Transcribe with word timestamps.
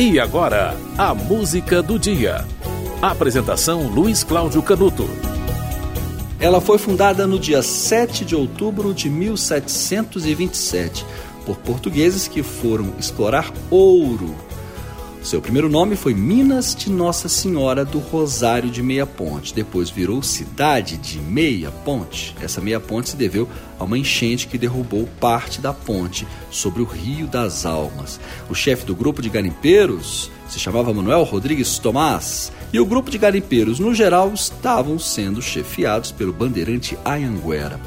E 0.00 0.20
agora, 0.20 0.76
a 0.96 1.12
música 1.12 1.82
do 1.82 1.98
dia. 1.98 2.46
Apresentação 3.02 3.88
Luiz 3.88 4.22
Cláudio 4.22 4.62
Canuto. 4.62 5.10
Ela 6.38 6.60
foi 6.60 6.78
fundada 6.78 7.26
no 7.26 7.36
dia 7.36 7.64
7 7.64 8.24
de 8.24 8.36
outubro 8.36 8.94
de 8.94 9.10
1727 9.10 11.04
por 11.44 11.56
portugueses 11.56 12.28
que 12.28 12.44
foram 12.44 12.92
explorar 12.96 13.52
ouro 13.72 14.36
seu 15.22 15.42
primeiro 15.42 15.68
nome 15.68 15.96
foi 15.96 16.14
Minas 16.14 16.74
de 16.74 16.90
Nossa 16.90 17.28
Senhora 17.28 17.84
do 17.84 17.98
Rosário 17.98 18.70
de 18.70 18.82
Meia 18.82 19.04
Ponte. 19.04 19.52
Depois 19.52 19.90
virou 19.90 20.22
Cidade 20.22 20.96
de 20.96 21.18
Meia 21.18 21.70
Ponte. 21.70 22.34
Essa 22.40 22.60
meia 22.60 22.80
ponte 22.80 23.10
se 23.10 23.16
deveu 23.16 23.48
a 23.78 23.84
uma 23.84 23.98
enchente 23.98 24.46
que 24.46 24.56
derrubou 24.56 25.08
parte 25.20 25.60
da 25.60 25.72
ponte 25.72 26.26
sobre 26.50 26.80
o 26.80 26.86
Rio 26.86 27.26
das 27.26 27.66
Almas. 27.66 28.18
O 28.48 28.54
chefe 28.54 28.86
do 28.86 28.94
grupo 28.94 29.20
de 29.20 29.28
garimpeiros 29.28 30.30
se 30.48 30.58
chamava 30.58 30.94
Manuel 30.94 31.24
Rodrigues 31.24 31.78
Tomás 31.78 32.50
e 32.72 32.80
o 32.80 32.86
grupo 32.86 33.10
de 33.10 33.18
garimpeiros, 33.18 33.78
no 33.78 33.94
geral, 33.94 34.32
estavam 34.32 34.98
sendo 34.98 35.42
chefiados 35.42 36.10
pelo 36.12 36.32
bandeirante 36.32 36.98
Ayanguera. 37.04 37.80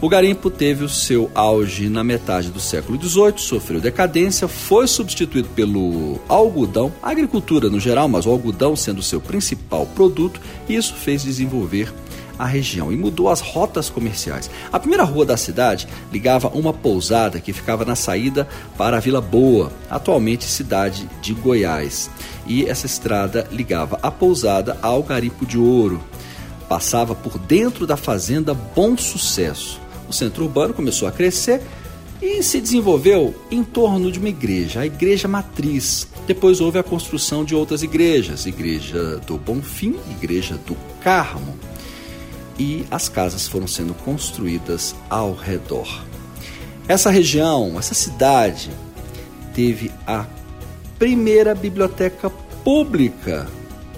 O 0.00 0.08
garimpo 0.08 0.48
teve 0.48 0.84
o 0.84 0.88
seu 0.88 1.28
auge 1.34 1.88
na 1.88 2.04
metade 2.04 2.50
do 2.50 2.60
século 2.60 2.96
XVIII, 3.02 3.34
sofreu 3.38 3.80
decadência, 3.80 4.46
foi 4.46 4.86
substituído 4.86 5.48
pelo 5.56 6.20
algodão, 6.28 6.92
a 7.02 7.10
agricultura 7.10 7.68
no 7.68 7.80
geral, 7.80 8.06
mas 8.06 8.24
o 8.24 8.30
algodão 8.30 8.76
sendo 8.76 9.00
o 9.00 9.02
seu 9.02 9.20
principal 9.20 9.86
produto, 9.86 10.40
e 10.68 10.76
isso 10.76 10.94
fez 10.94 11.24
desenvolver 11.24 11.92
a 12.38 12.46
região 12.46 12.92
e 12.92 12.96
mudou 12.96 13.28
as 13.28 13.40
rotas 13.40 13.90
comerciais. 13.90 14.48
A 14.72 14.78
primeira 14.78 15.02
rua 15.02 15.26
da 15.26 15.36
cidade 15.36 15.88
ligava 16.12 16.46
uma 16.50 16.72
pousada 16.72 17.40
que 17.40 17.52
ficava 17.52 17.84
na 17.84 17.96
saída 17.96 18.46
para 18.76 18.98
a 18.98 19.00
Vila 19.00 19.20
Boa, 19.20 19.72
atualmente 19.90 20.44
cidade 20.44 21.10
de 21.20 21.34
Goiás. 21.34 22.08
E 22.46 22.66
essa 22.66 22.86
estrada 22.86 23.48
ligava 23.50 23.98
a 24.00 24.12
pousada 24.12 24.78
ao 24.80 25.02
garimpo 25.02 25.44
de 25.44 25.58
ouro. 25.58 26.00
Passava 26.68 27.16
por 27.16 27.36
dentro 27.36 27.84
da 27.84 27.96
fazenda 27.96 28.54
Bom 28.54 28.96
Sucesso 28.96 29.87
o 30.08 30.12
centro 30.12 30.44
urbano 30.44 30.74
começou 30.74 31.06
a 31.06 31.12
crescer 31.12 31.62
e 32.20 32.42
se 32.42 32.60
desenvolveu 32.60 33.34
em 33.50 33.62
torno 33.62 34.10
de 34.10 34.18
uma 34.18 34.28
igreja, 34.28 34.80
a 34.80 34.86
igreja 34.86 35.28
matriz. 35.28 36.08
Depois 36.26 36.60
houve 36.60 36.78
a 36.78 36.82
construção 36.82 37.44
de 37.44 37.54
outras 37.54 37.82
igrejas, 37.82 38.46
igreja 38.46 39.18
do 39.26 39.38
Bonfim, 39.38 39.96
igreja 40.10 40.58
do 40.66 40.76
Carmo. 41.02 41.56
E 42.58 42.84
as 42.90 43.08
casas 43.08 43.46
foram 43.46 43.68
sendo 43.68 43.94
construídas 43.94 44.94
ao 45.08 45.32
redor. 45.32 46.04
Essa 46.88 47.10
região, 47.10 47.78
essa 47.78 47.94
cidade, 47.94 48.70
teve 49.54 49.92
a 50.06 50.26
primeira 50.98 51.54
biblioteca 51.54 52.28
pública 52.64 53.46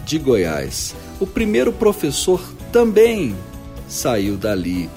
de 0.05 0.19
Goiás. 0.19 0.95
O 1.19 1.27
primeiro 1.27 1.72
professor 1.72 2.42
também 2.70 3.34
saiu 3.89 4.36
dali 4.36 4.91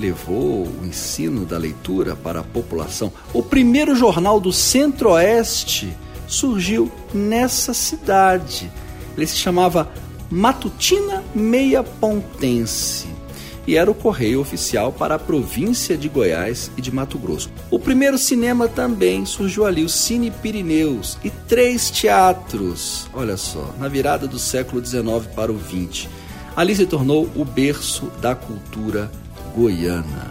levou 0.00 0.66
o 0.66 0.86
ensino 0.86 1.44
da 1.44 1.58
leitura 1.58 2.16
para 2.16 2.40
a 2.40 2.44
população. 2.44 3.12
O 3.32 3.42
primeiro 3.42 3.94
jornal 3.94 4.40
do 4.40 4.52
Centro-Oeste 4.52 5.96
surgiu 6.26 6.90
nessa 7.12 7.74
cidade. 7.74 8.70
Ele 9.16 9.26
se 9.26 9.36
chamava 9.36 9.90
Matutina 10.30 11.22
Meia 11.34 11.82
Pontense 11.82 13.20
e 13.66 13.76
era 13.76 13.90
o 13.90 13.94
correio 13.94 14.40
oficial 14.40 14.92
para 14.92 15.14
a 15.14 15.18
província 15.18 15.96
de 15.96 16.08
Goiás 16.08 16.70
e 16.76 16.80
de 16.80 16.90
Mato 16.90 17.18
Grosso. 17.18 17.50
O 17.70 17.78
primeiro 17.78 18.18
cinema 18.18 18.66
também 18.66 19.24
surgiu 19.24 19.64
ali, 19.64 19.84
o 19.84 19.88
Cine 19.88 20.30
Pirineus, 20.30 21.18
e 21.22 21.30
três 21.30 21.90
teatros, 21.90 23.08
olha 23.12 23.36
só, 23.36 23.72
na 23.78 23.86
virada 23.86 24.26
do 24.26 24.38
século 24.38 24.84
XIX 24.84 25.26
para 25.36 25.52
o 25.52 25.58
XX. 25.58 26.08
Ali 26.56 26.74
se 26.74 26.86
tornou 26.86 27.28
o 27.36 27.44
berço 27.44 28.06
da 28.20 28.34
cultura 28.34 29.10
Goiânia. 29.54 30.30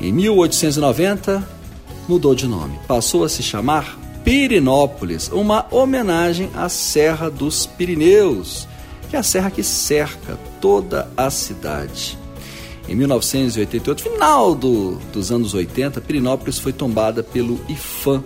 Em 0.00 0.12
1890, 0.12 1.46
mudou 2.08 2.34
de 2.34 2.46
nome, 2.46 2.78
passou 2.88 3.24
a 3.24 3.28
se 3.28 3.42
chamar 3.42 3.98
Pirinópolis, 4.24 5.28
uma 5.28 5.66
homenagem 5.70 6.50
à 6.54 6.68
Serra 6.68 7.30
dos 7.30 7.66
Pirineus, 7.66 8.68
que 9.08 9.16
é 9.16 9.18
a 9.18 9.22
serra 9.22 9.50
que 9.50 9.62
cerca 9.62 10.38
toda 10.60 11.08
a 11.16 11.30
cidade. 11.30 12.18
Em 12.88 12.94
1988, 12.94 14.02
final 14.02 14.54
do, 14.54 14.96
dos 15.12 15.30
anos 15.30 15.54
80, 15.54 16.00
Pirinópolis 16.00 16.58
foi 16.58 16.72
tombada 16.72 17.22
pelo 17.22 17.60
IFAM, 17.68 18.22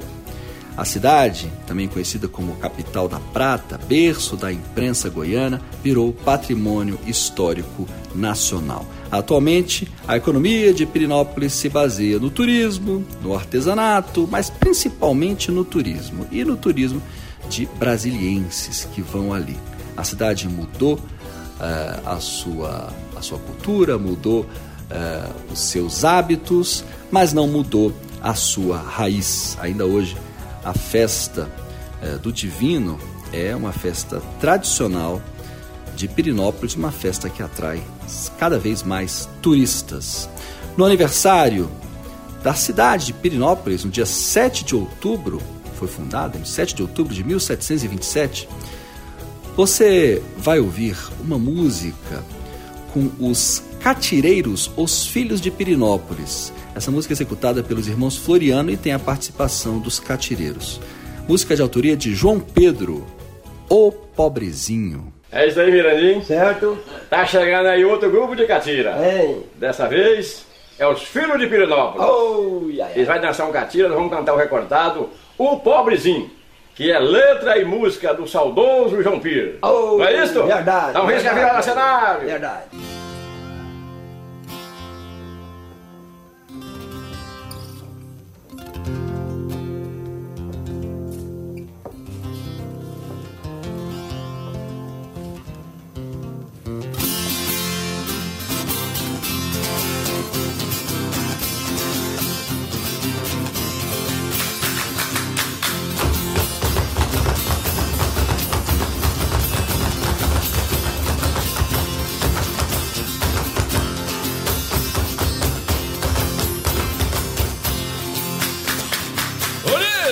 a 0.77 0.85
cidade, 0.85 1.53
também 1.67 1.87
conhecida 1.87 2.27
como 2.27 2.57
capital 2.57 3.09
da 3.09 3.21
prata, 3.21 3.79
berço 3.79 4.37
da 4.37 4.53
imprensa 4.53 5.09
goiana, 5.09 5.61
virou 5.83 6.13
patrimônio 6.13 6.99
histórico 7.07 7.87
nacional. 8.15 8.85
Atualmente, 9.11 9.89
a 10.09 10.17
economia 10.17 10.75
de 10.75 10.85
Pirinópolis 10.85 11.53
se 11.53 11.69
baseia 11.69 12.19
no 12.19 12.29
turismo, 12.29 13.05
no 13.23 13.35
artesanato, 13.35 14.29
mas 14.29 14.51
principalmente 14.51 15.53
no 15.53 15.65
turismo 15.65 16.27
e 16.33 16.45
no 16.45 16.57
turismo 16.57 17.01
de 17.49 17.67
brasilienses 17.79 18.89
que 18.93 19.01
vão 19.01 19.33
ali. 19.33 19.57
A 19.97 20.03
cidade 20.03 20.49
mudou 20.49 20.95
uh, 20.95 22.09
a, 22.09 22.19
sua, 22.19 22.93
a 23.15 23.23
sua 23.23 23.39
cultura, 23.39 23.97
mudou 23.97 24.41
uh, 24.41 25.53
os 25.53 25.61
seus 25.61 26.05
hábitos, 26.05 26.85
mas 27.13 27.33
não 27.33 27.47
mudou 27.47 27.95
a 28.21 28.35
sua 28.35 28.79
raiz. 28.79 29.57
Ainda 29.61 29.85
hoje, 29.85 30.17
a 30.65 30.73
festa 30.73 31.51
é, 32.01 32.17
do 32.17 32.33
Divino 32.33 32.99
é 33.33 33.55
uma 33.55 33.73
festa 33.73 34.21
tradicional 34.41 35.21
de 35.95 36.09
Pirinópolis, 36.09 36.75
uma 36.75 36.91
festa 36.91 37.29
que 37.29 37.43
atrai 37.43 37.83
cada 38.39 38.59
vez 38.59 38.83
mais 38.83 39.29
turistas. 39.41 40.29
No 40.77 40.85
aniversário 40.85 41.71
da 42.43 42.55
cidade 42.55 43.07
de 43.07 43.13
Pirinópolis, 43.13 43.85
no 43.85 43.91
dia 43.91 44.07
7 44.07 44.65
de 44.65 44.75
outubro, 44.75 45.41
foi 45.77 45.89
fundada 45.89 46.39
em 46.39 46.45
7 46.45 46.75
de 46.75 46.83
outubro 46.83 47.15
de 47.15 47.23
1727, 47.23 48.49
você 49.57 50.23
vai 50.37 50.59
ouvir 50.59 50.97
uma 51.21 51.39
música 51.39 52.25
com 52.93 53.11
os 53.21 53.63
Catireiros, 53.85 54.71
os 54.79 55.07
Filhos 55.07 55.43
de 55.43 55.51
Pirinópolis. 55.51 56.55
Essa 56.75 56.91
música 56.91 57.13
é 57.13 57.17
executada 57.17 57.63
pelos 57.63 57.87
irmãos 57.87 58.17
Floriano 58.17 58.71
e 58.71 58.79
tem 58.79 58.95
a 58.95 58.99
participação 58.99 59.79
dos 59.79 60.01
Catireiros. 60.01 60.81
Música 61.29 61.55
de 61.55 61.61
autoria 61.61 61.95
de 61.95 62.15
João 62.15 62.41
Pedro, 62.41 63.07
O 63.69 63.93
Pobrezinho. 63.93 65.13
É 65.31 65.47
isso 65.47 65.61
aí, 65.61 65.71
Mirandinho. 65.71 66.25
Certo. 66.25 66.79
Tá 67.11 67.27
chegando 67.27 67.67
aí 67.67 67.85
outro 67.85 68.11
grupo 68.11 68.35
de 68.35 68.47
catira. 68.47 68.93
É. 68.93 69.37
Dessa 69.57 69.87
vez 69.87 70.47
é 70.79 70.89
os 70.89 71.03
Filhos 71.03 71.39
de 71.39 71.47
Pirinópolis. 71.47 72.09
Oh, 72.09 72.71
ia, 72.71 72.87
ia. 72.87 72.93
Eles 72.95 73.07
vão 73.07 73.21
dançar 73.21 73.47
um 73.47 73.53
catira, 73.53 73.89
nós 73.89 73.99
vamos 73.99 74.11
cantar 74.11 74.33
o 74.33 74.39
recortado 74.39 75.11
O 75.37 75.59
Pobrezinho 75.59 76.31
que 76.75 76.91
é 76.91 76.99
letra 76.99 77.59
e 77.59 77.65
música 77.65 78.13
do 78.15 78.27
saudoso 78.27 79.01
João 79.03 79.21
Pires. 79.21 79.57
Oh, 79.63 79.99
Não 79.99 80.05
é 80.07 80.25
isso? 80.25 80.43
Verdade. 80.43 80.95
Dá 80.95 81.03
um 81.03 81.07
risco 81.07 81.29
a 81.29 81.33
virar 81.35 81.63
cenário. 81.63 82.27
Verdade. 82.27 82.94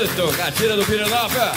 Bonito, 0.02 0.36
catira 0.36 0.74
do 0.74 0.84
Pirinópolis. 0.84 1.52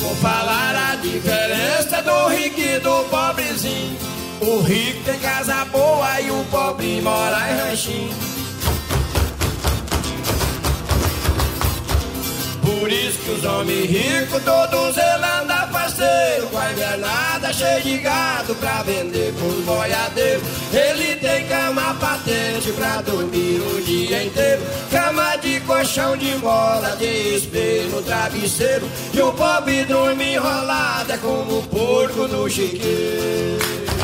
Vou 0.00 0.16
falar 0.16 0.92
a 0.92 0.96
diferença 0.96 2.00
do 2.00 2.28
rico 2.28 2.58
e 2.58 2.78
do 2.78 3.04
pobrezinho. 3.10 3.98
O 4.40 4.60
rico 4.60 5.04
tem 5.04 5.18
casa 5.18 5.66
boa 5.66 6.22
e 6.22 6.30
o 6.30 6.42
pobre 6.50 7.02
mora 7.02 7.36
em 7.50 7.68
ranchinho. 7.68 8.14
Por 12.78 12.92
isso 12.92 13.18
que 13.20 13.30
os 13.30 13.44
homens 13.44 13.90
ricos, 13.90 14.42
todos 14.42 14.96
eles 14.96 15.40
andam 15.40 15.68
parceiro 15.72 16.46
Com 16.48 16.58
a 16.58 16.72
invernada 16.72 17.52
cheia 17.52 17.80
de 17.80 17.98
gado 17.98 18.54
pra 18.56 18.82
vender 18.82 19.32
pros 19.34 19.64
boiadeiro. 19.64 20.42
Ele 20.72 21.16
tem 21.16 21.46
cama 21.46 21.94
patente 21.94 22.70
pra 22.72 23.00
dormir 23.00 23.60
o 23.60 23.82
dia 23.82 24.24
inteiro. 24.24 24.62
Cama 24.90 25.36
de 25.36 25.60
colchão 25.60 26.16
de 26.16 26.34
mola, 26.36 26.96
de 26.96 27.36
espelho, 27.36 28.02
travesseiro. 28.02 28.86
E 29.14 29.20
o 29.20 29.32
pobre 29.32 29.84
dorme 29.84 30.34
enrolado, 30.34 31.12
é 31.12 31.16
como 31.16 31.58
um 31.58 31.62
porco 31.62 32.28
no 32.28 32.48
chiqueiro. 32.48 33.95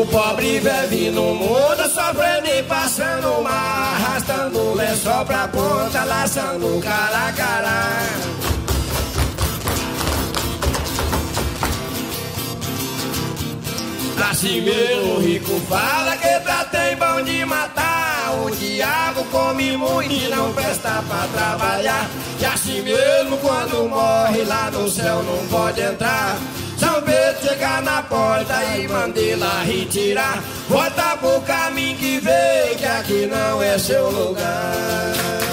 O 0.00 0.06
pobre 0.06 0.58
vive 0.60 1.10
no 1.10 1.34
mundo 1.34 1.82
sofrendo 1.92 2.48
e 2.48 2.62
passando 2.62 3.42
mal, 3.42 3.94
arrastando 3.94 4.58
o 4.58 4.74
lençol 4.74 5.26
pra 5.26 5.46
ponta, 5.46 6.04
laçando 6.04 6.80
cara 6.80 7.28
a 7.28 7.32
cara. 7.34 8.30
Assim 14.30 14.62
mesmo 14.62 15.16
o 15.16 15.20
rico 15.20 15.60
fala 15.68 16.16
que 16.16 16.40
tá 16.46 16.64
tem 16.64 16.96
bom 16.96 17.20
de 17.20 17.44
matar. 17.44 18.32
O 18.42 18.50
diabo 18.56 19.22
come 19.24 19.76
muito 19.76 20.10
e 20.10 20.28
não 20.28 20.50
presta 20.54 21.04
pra 21.06 21.28
trabalhar. 21.30 22.08
E 22.40 22.46
assim 22.46 22.80
mesmo 22.80 23.36
quando 23.36 23.86
morre 23.86 24.44
lá 24.44 24.70
no 24.70 24.88
céu 24.88 25.22
não 25.22 25.46
pode 25.48 25.82
entrar. 25.82 26.38
Chegar 27.42 27.82
na 27.82 28.02
porta 28.02 28.62
e 28.76 28.86
mandei 28.86 29.34
lá 29.34 29.62
retirar. 29.62 30.42
Volta 30.68 31.16
pro 31.16 31.40
caminho 31.40 31.96
que 31.96 32.20
veio, 32.20 32.76
que 32.76 32.84
aqui 32.84 33.26
não 33.26 33.62
é 33.62 33.78
seu 33.78 34.10
lugar. 34.10 35.49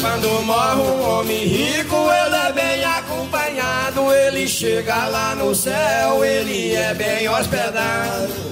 Quando 0.00 0.28
morre 0.44 0.80
um 0.80 1.10
homem 1.10 1.44
rico, 1.44 1.96
ele 1.96 2.36
é 2.36 2.52
bem 2.52 2.84
acompanhado. 2.84 4.12
Ele 4.12 4.46
chega 4.46 5.06
lá 5.08 5.34
no 5.34 5.54
céu, 5.54 6.24
ele 6.24 6.74
é 6.74 6.94
bem 6.94 7.28
hospedado. 7.28 8.48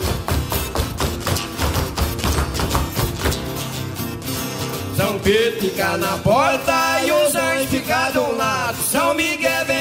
São 4.97 5.19
Pedro 5.19 5.61
fica 5.61 5.97
na 5.99 6.17
porta 6.19 6.73
e 7.05 7.13
os 7.13 7.35
anjos 7.35 7.69
ficam 7.69 8.13
do 8.13 8.37
lado. 8.37 8.79
São 8.91 9.15
Miguel 9.15 9.67
vem 9.67 9.76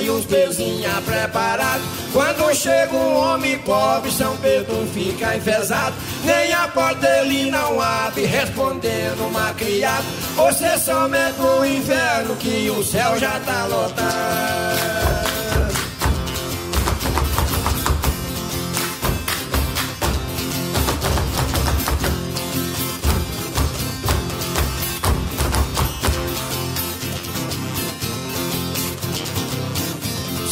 e 0.00 0.10
os 0.10 0.24
pezinhos 0.24 0.92
preparados. 1.04 1.86
Quando 2.12 2.54
chega 2.54 2.94
um 2.94 3.16
homem 3.16 3.58
pobre, 3.58 4.10
São 4.10 4.36
Pedro 4.38 4.86
fica 4.92 5.36
enfesado. 5.36 5.94
Nem 6.24 6.52
a 6.52 6.68
porta 6.68 7.06
ele 7.18 7.50
não 7.50 7.80
abre, 7.80 8.24
respondendo 8.24 9.26
uma 9.28 9.52
criada. 9.54 10.04
Você 10.36 10.78
somente 10.78 11.40
o 11.40 11.64
inferno 11.64 12.36
que 12.36 12.70
o 12.70 12.82
céu 12.82 13.18
já 13.18 13.38
tá 13.40 13.66
lotado. 13.66 15.13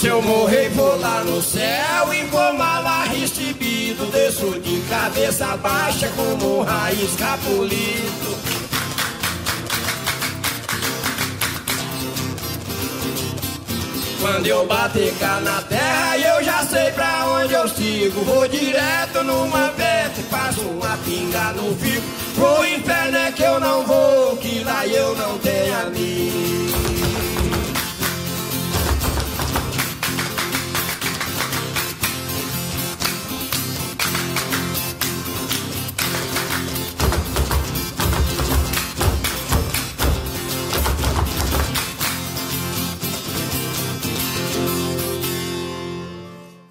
Se 0.03 0.09
eu 0.09 0.21
morrer, 0.21 0.69
vou 0.71 0.99
lá 0.99 1.23
no 1.23 1.41
céu 1.41 2.13
e 2.13 2.25
vou 2.25 2.53
mal 2.55 2.83
recebido. 3.07 4.11
Desço 4.11 4.59
de 4.59 4.81
cabeça 4.89 5.57
baixa 5.59 6.09
como 6.17 6.59
um 6.59 6.63
raiz 6.65 7.15
capulito. 7.15 8.37
Quando 14.21 14.45
eu 14.45 14.67
bater 14.67 15.15
cá 15.21 15.39
na 15.41 15.63
terra, 15.63 16.19
eu 16.19 16.43
já 16.43 16.67
sei 16.67 16.91
pra 16.91 17.25
onde 17.41 17.55
eu 17.55 17.69
sigo. 17.69 18.25
Vou 18.25 18.49
direto 18.49 19.23
numa 19.23 19.73
e 20.19 20.23
passo 20.25 20.63
uma 20.63 20.97
pinga 21.05 21.53
no 21.53 21.77
fico. 21.77 22.03
Pro 22.35 22.67
inferno 22.67 23.19
é 23.19 23.31
que 23.31 23.43
eu 23.45 23.61
não 23.61 23.87
vou, 23.87 24.37
que 24.39 24.65
lá 24.65 24.85
eu 24.85 25.15
não 25.15 25.39
tenho 25.39 25.79
amigo. 25.87 26.92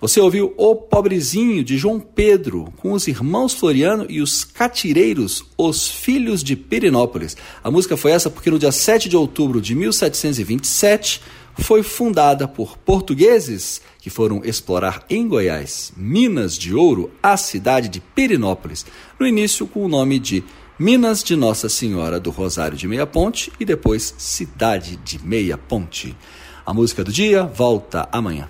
Você 0.01 0.19
ouviu 0.19 0.51
O 0.57 0.75
Pobrezinho 0.75 1.63
de 1.63 1.77
João 1.77 1.99
Pedro, 1.99 2.73
com 2.77 2.93
os 2.93 3.07
irmãos 3.07 3.53
Floriano 3.53 4.07
e 4.09 4.19
os 4.19 4.43
catireiros, 4.43 5.45
os 5.55 5.87
filhos 5.87 6.43
de 6.43 6.55
Pirinópolis. 6.55 7.37
A 7.63 7.69
música 7.69 7.95
foi 7.95 8.09
essa 8.09 8.27
porque 8.27 8.49
no 8.49 8.57
dia 8.57 8.71
7 8.71 9.07
de 9.07 9.15
outubro 9.15 9.61
de 9.61 9.75
1727 9.75 11.21
foi 11.59 11.83
fundada 11.83 12.47
por 12.47 12.77
portugueses 12.77 13.79
que 13.99 14.09
foram 14.09 14.41
explorar 14.43 15.05
em 15.07 15.27
Goiás, 15.27 15.93
Minas 15.95 16.57
de 16.57 16.73
Ouro, 16.73 17.11
a 17.21 17.37
cidade 17.37 17.87
de 17.87 17.99
Pirinópolis, 17.99 18.83
no 19.19 19.27
início 19.27 19.67
com 19.67 19.85
o 19.85 19.87
nome 19.87 20.17
de 20.17 20.43
Minas 20.79 21.23
de 21.23 21.35
Nossa 21.35 21.69
Senhora 21.69 22.19
do 22.19 22.31
Rosário 22.31 22.75
de 22.75 22.87
Meia 22.87 23.05
Ponte 23.05 23.53
e 23.59 23.65
depois 23.65 24.15
Cidade 24.17 24.95
de 24.95 25.23
Meia 25.23 25.59
Ponte. 25.59 26.17
A 26.65 26.73
música 26.73 27.03
do 27.03 27.11
dia 27.11 27.43
volta 27.43 28.09
amanhã. 28.11 28.49